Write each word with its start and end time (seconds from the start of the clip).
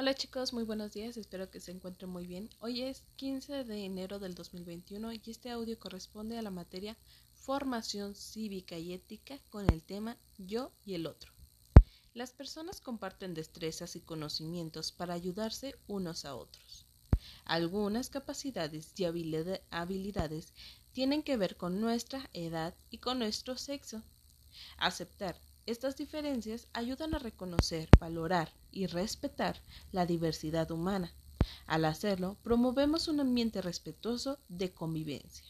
Hola 0.00 0.14
chicos, 0.14 0.54
muy 0.54 0.64
buenos 0.64 0.92
días, 0.92 1.18
espero 1.18 1.50
que 1.50 1.60
se 1.60 1.72
encuentren 1.72 2.08
muy 2.08 2.26
bien. 2.26 2.48
Hoy 2.60 2.80
es 2.80 3.04
15 3.16 3.64
de 3.64 3.84
enero 3.84 4.18
del 4.18 4.34
2021 4.34 5.12
y 5.12 5.20
este 5.26 5.50
audio 5.50 5.78
corresponde 5.78 6.38
a 6.38 6.42
la 6.42 6.50
materia 6.50 6.96
Formación 7.34 8.14
cívica 8.14 8.78
y 8.78 8.94
ética 8.94 9.38
con 9.50 9.68
el 9.70 9.82
tema 9.82 10.16
Yo 10.38 10.72
y 10.86 10.94
el 10.94 11.06
otro. 11.06 11.34
Las 12.14 12.32
personas 12.32 12.80
comparten 12.80 13.34
destrezas 13.34 13.94
y 13.94 14.00
conocimientos 14.00 14.90
para 14.90 15.12
ayudarse 15.12 15.76
unos 15.86 16.24
a 16.24 16.34
otros. 16.34 16.86
Algunas 17.44 18.08
capacidades 18.08 18.94
y 18.96 19.04
habilidades 19.04 20.54
tienen 20.92 21.22
que 21.22 21.36
ver 21.36 21.58
con 21.58 21.78
nuestra 21.78 22.30
edad 22.32 22.74
y 22.88 22.96
con 22.96 23.18
nuestro 23.18 23.58
sexo. 23.58 24.02
Aceptar 24.78 25.36
estas 25.66 25.96
diferencias 25.96 26.68
ayudan 26.72 27.14
a 27.14 27.18
reconocer, 27.18 27.88
valorar 27.98 28.52
y 28.72 28.86
respetar 28.86 29.60
la 29.92 30.06
diversidad 30.06 30.70
humana. 30.70 31.12
Al 31.66 31.84
hacerlo, 31.84 32.36
promovemos 32.42 33.08
un 33.08 33.20
ambiente 33.20 33.62
respetuoso 33.62 34.38
de 34.48 34.72
convivencia. 34.72 35.46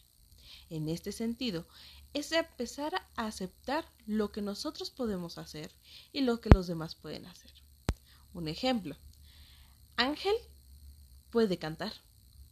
En 0.68 0.88
este 0.88 1.12
sentido, 1.12 1.66
es 2.12 2.32
empezar 2.32 2.94
a 2.94 3.26
aceptar 3.26 3.84
lo 4.06 4.32
que 4.32 4.42
nosotros 4.42 4.90
podemos 4.90 5.38
hacer 5.38 5.70
y 6.12 6.22
lo 6.22 6.40
que 6.40 6.50
los 6.50 6.66
demás 6.66 6.94
pueden 6.94 7.26
hacer. 7.26 7.52
Un 8.34 8.48
ejemplo, 8.48 8.96
Ángel 9.96 10.34
puede 11.30 11.58
cantar. 11.58 11.92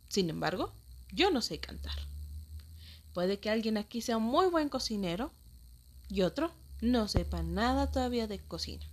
Sin 0.08 0.30
embargo, 0.30 0.72
yo 1.12 1.30
no 1.30 1.42
sé 1.42 1.58
cantar. 1.58 1.96
Puede 3.14 3.40
que 3.40 3.50
alguien 3.50 3.76
aquí 3.78 4.00
sea 4.00 4.18
muy 4.18 4.46
buen 4.48 4.68
cocinero 4.68 5.32
y 6.08 6.22
otro 6.22 6.52
no 6.80 7.08
sepa 7.08 7.42
nada 7.42 7.90
todavía 7.90 8.26
de 8.26 8.38
cocina. 8.38 8.86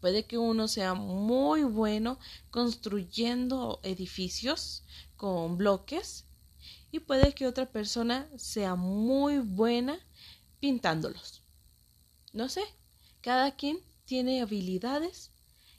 Puede 0.00 0.24
que 0.24 0.38
uno 0.38 0.66
sea 0.66 0.94
muy 0.94 1.62
bueno 1.62 2.18
construyendo 2.50 3.80
edificios 3.82 4.82
con 5.16 5.58
bloques 5.58 6.24
y 6.90 7.00
puede 7.00 7.34
que 7.34 7.46
otra 7.46 7.66
persona 7.66 8.28
sea 8.36 8.74
muy 8.74 9.38
buena 9.38 10.00
pintándolos. 10.58 11.42
No 12.32 12.48
sé, 12.48 12.62
cada 13.20 13.54
quien 13.56 13.78
tiene 14.04 14.40
habilidades 14.40 15.30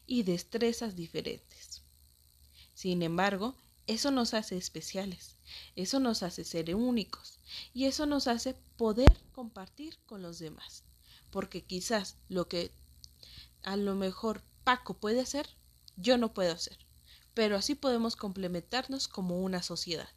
y 0.06 0.24
destrezas 0.24 0.96
diferentes. 0.96 1.82
Sin 2.74 3.02
embargo, 3.02 3.56
eso 3.88 4.12
nos 4.12 4.34
hace 4.34 4.56
especiales, 4.56 5.36
eso 5.76 6.00
nos 6.00 6.24
hace 6.24 6.46
ser 6.46 6.74
únicos 6.76 7.40
y 7.74 7.86
eso 7.86 8.06
nos 8.06 8.28
hace 8.28 8.54
poder 8.78 9.20
compartir 9.34 9.98
con 10.06 10.22
los 10.22 10.40
demás 10.40 10.84
porque 11.32 11.64
quizás 11.64 12.18
lo 12.30 12.48
que 12.48 12.72
a 13.64 13.76
lo 13.76 13.96
mejor 13.96 14.44
Paco 14.64 14.96
puede 14.96 15.22
hacer, 15.22 15.50
yo 15.96 16.18
no 16.18 16.34
puedo 16.34 16.54
hacer. 16.54 16.78
Pero 17.34 17.56
así 17.56 17.76
podemos 17.76 18.16
complementarnos 18.16 19.08
como 19.08 19.42
una 19.42 19.64
sociedad. 19.64 20.10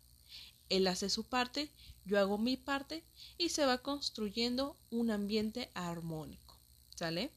Él 0.68 0.86
hace 0.86 1.08
su 1.10 1.24
parte, 1.24 1.70
yo 2.04 2.18
hago 2.18 2.38
mi 2.38 2.56
parte 2.56 3.04
y 3.38 3.50
se 3.50 3.66
va 3.66 3.78
construyendo 3.78 4.76
un 4.90 5.10
ambiente 5.10 5.70
armónico. 5.74 6.58
¿Sale? 6.96 7.30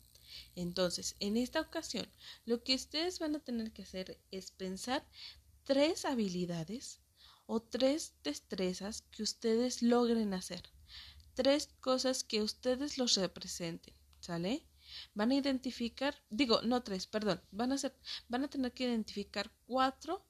Entonces, 0.55 1.15
en 1.19 1.37
esta 1.37 1.61
ocasión, 1.61 2.07
lo 2.45 2.63
que 2.63 2.75
ustedes 2.75 3.19
van 3.19 3.35
a 3.35 3.39
tener 3.39 3.71
que 3.71 3.83
hacer 3.83 4.19
es 4.31 4.51
pensar 4.51 5.05
tres 5.63 6.05
habilidades 6.05 6.99
o 7.45 7.61
tres 7.61 8.13
destrezas 8.23 9.03
que 9.11 9.23
ustedes 9.23 9.81
logren 9.81 10.33
hacer 10.33 10.63
tres 11.37 11.69
cosas 11.81 12.23
que 12.23 12.41
ustedes 12.41 12.97
los 12.97 13.15
representen, 13.15 13.93
¿sale? 14.19 14.65
Van 15.13 15.29
a 15.29 15.35
identificar, 15.35 16.15
digo, 16.31 16.63
no 16.63 16.81
tres, 16.81 17.05
perdón, 17.05 17.39
van 17.51 17.71
a 17.71 17.77
ser, 17.77 17.93
van 18.27 18.43
a 18.43 18.47
tener 18.47 18.73
que 18.73 18.85
identificar 18.85 19.51
cuatro 19.67 20.25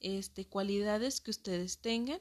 este, 0.00 0.46
cualidades 0.46 1.22
que 1.22 1.30
ustedes 1.30 1.80
tengan 1.80 2.20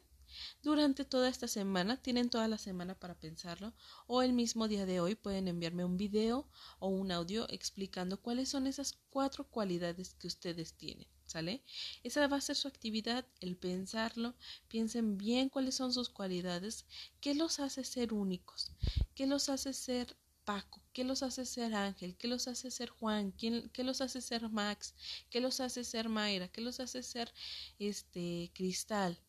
durante 0.62 1.06
toda 1.06 1.30
esta 1.30 1.48
semana, 1.48 2.02
tienen 2.02 2.30
toda 2.30 2.48
la 2.48 2.58
semana 2.58 2.96
para 2.96 3.20
pensarlo, 3.20 3.74
o 4.08 4.22
el 4.22 4.34
mismo 4.34 4.68
día 4.68 4.86
de 4.86 5.00
hoy 5.00 5.16
pueden 5.16 5.48
enviarme 5.48 5.86
un 5.86 5.98
video 5.98 6.48
o 6.80 6.88
un 6.88 7.12
audio 7.12 7.48
explicando 7.50 8.22
cuáles 8.22 8.50
son 8.50 8.68
esas 8.68 8.98
cuatro 9.10 9.48
cualidades 9.48 10.14
que 10.16 10.28
ustedes 10.28 10.74
tienen. 10.74 11.08
¿Sale? 11.26 11.64
Esa 12.04 12.26
va 12.26 12.38
a 12.38 12.42
ser 12.42 12.56
su 12.56 12.68
actividad, 12.68 13.24
el 13.40 13.56
pensarlo. 13.56 14.34
Piensen 14.68 15.16
bien 15.16 15.50
cuáles 15.50 15.76
son 15.76 15.94
sus 15.94 16.10
cualidades, 16.10 16.86
qué 17.22 17.36
los 17.36 17.60
hace 17.60 17.84
ser 17.84 18.14
únicos, 18.14 18.72
qué 19.14 19.28
los 19.28 19.48
hace 19.50 19.74
ser 19.74 20.18
Paco, 20.50 20.82
qué 20.94 21.04
los 21.04 21.22
hace 21.22 21.46
ser 21.46 21.76
Ángel, 21.76 22.18
qué 22.18 22.28
los 22.28 22.48
hace 22.48 22.72
ser 22.72 22.90
Juan, 22.90 23.32
qué, 23.34 23.84
los 23.84 24.02
hace 24.02 24.20
ser 24.20 24.50
Max, 24.50 24.96
qué 25.30 25.42
los 25.42 25.60
hace 25.60 25.84
ser 25.84 26.10
Mayra, 26.10 26.48
qué 26.48 26.62
los 26.62 26.80
hace 26.80 27.04
ser 27.04 27.32
este 27.78 28.50
Cristal, 28.56 29.22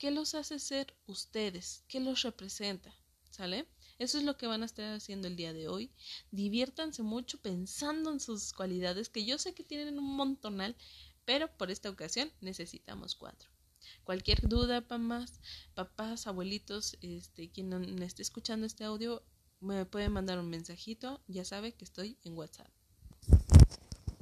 qué 0.00 0.10
los 0.10 0.34
hace 0.34 0.58
ser 0.58 0.96
ustedes, 1.06 1.84
qué 1.86 2.00
los 2.00 2.22
representa, 2.22 2.96
¿sale? 3.28 3.68
Eso 3.98 4.16
es 4.16 4.24
lo 4.24 4.38
que 4.38 4.46
van 4.46 4.62
a 4.62 4.64
estar 4.64 4.94
haciendo 4.94 5.28
el 5.28 5.36
día 5.36 5.52
de 5.52 5.68
hoy. 5.68 5.92
Diviértanse 6.30 7.02
mucho 7.02 7.38
pensando 7.42 8.10
en 8.10 8.18
sus 8.18 8.54
cualidades, 8.54 9.10
que 9.10 9.26
yo 9.26 9.36
sé 9.36 9.52
que 9.52 9.62
tienen 9.62 9.98
un 9.98 10.16
montonal, 10.16 10.74
pero 11.26 11.54
por 11.54 11.70
esta 11.70 11.90
ocasión 11.90 12.32
necesitamos 12.40 13.14
cuatro. 13.14 13.50
Cualquier 14.02 14.48
duda, 14.48 14.82
mamás, 14.88 15.38
papás, 15.74 16.26
abuelitos, 16.26 16.96
este, 17.02 17.50
quien 17.50 18.02
esté 18.02 18.22
escuchando 18.22 18.64
este 18.64 18.84
audio, 18.84 19.22
me 19.60 19.84
puede 19.84 20.08
mandar 20.08 20.38
un 20.38 20.48
mensajito, 20.48 21.22
ya 21.26 21.44
sabe 21.44 21.74
que 21.74 21.84
estoy 21.84 22.16
en 22.24 22.38
WhatsApp. 22.38 22.72